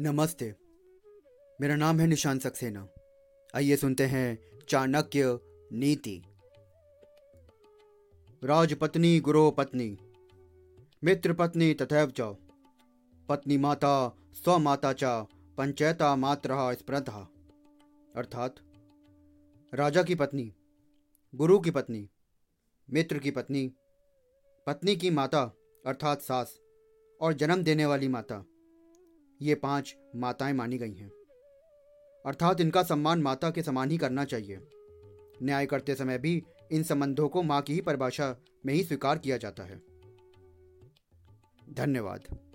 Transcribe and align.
नमस्ते। 0.00 0.54
मेरा 1.60 1.76
नाम 1.76 2.00
है 2.00 2.06
निशान 2.06 2.38
सक्सेना। 2.38 2.88
आइए 3.54 3.76
सुनते 3.76 4.06
हैं 4.06 4.58
चाणक्य 4.68 5.38
नीति। 5.72 6.22
राजपत्नी 8.44 9.20
गुरो 9.20 9.50
पत्नी 9.50 9.98
मित्र 11.04 11.32
पत्नी 11.32 11.74
तथैव 11.74 12.12
च। 12.16 12.20
पत्नी 13.28 13.58
माता, 13.58 14.16
स्वमाता 14.34 14.92
च 14.92 15.04
पंचायता 15.58 16.16
मात्र 16.16 16.48
स्प्रधा 16.52 17.28
अर्थात, 18.16 18.54
राजा 19.74 20.02
की 20.02 20.14
पत्नी, 20.14 20.54
गुरु 21.34 21.60
की 21.60 21.70
पत्नी, 21.70 22.08
मित्र 22.90 23.18
की 23.18 23.30
पत्नी 23.30 23.72
पत्नी 24.66 24.96
की 24.96 25.10
माता, 25.10 25.44
अर्थात 25.86 26.20
सास, 26.20 26.60
और 27.20 27.32
जन्म 27.32 27.62
देने 27.62 27.86
वाली 27.86 28.08
माता। 28.08 28.44
ये 29.42 29.54
पाँच 29.54 29.96
माताएँ 30.16 30.52
मानी 30.52 30.78
गई 30.78 30.94
हैं। 30.94 31.10
अर्थात 32.26 32.60
इनका 32.60 32.82
सम्मान 32.82 33.22
माता 33.22 33.50
के 33.50 33.62
समान 33.62 33.90
ही 33.90 33.98
करना 33.98 34.24
चाहिए। 34.24 34.58
न्याय 35.42 35.66
करते 35.66 35.94
समय 35.94 36.18
भी 36.18 36.42
इन 36.72 36.82
संबंधों 36.82 37.28
को 37.28 37.42
माँ 37.42 37.62
की 37.62 37.74
ही 37.74 37.80
परिभाषा 37.80 38.36
में 38.66 38.74
ही 38.74 38.82
स्वीकार 38.82 39.18
किया 39.18 39.36
जाता 39.36 39.62
है। 39.62 39.82
धन्यवाद। 41.70 42.47